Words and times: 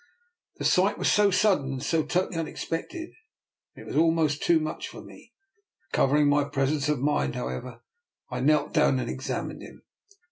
The 0.57 0.65
sight 0.65 0.97
was 0.97 1.11
so 1.11 1.29
sudden, 1.29 1.73
and 1.73 1.83
so 1.83 2.01
to 2.01 2.07
tally 2.21 2.35
unexpected, 2.35 3.11
that 3.75 3.83
it 3.83 3.85
was 3.85 3.95
almost 3.95 4.41
too 4.41 4.59
much 4.59 4.87
for 4.87 4.99
me. 5.03 5.31
Recovering 5.91 6.27
my 6.27 6.43
presence 6.43 6.89
of 6.89 6.97
mind, 6.99 7.35
however, 7.35 7.83
I 8.31 8.39
knelt 8.39 8.73
down 8.73 8.97
and 8.99 9.07
examined 9.11 9.61
him. 9.61 9.83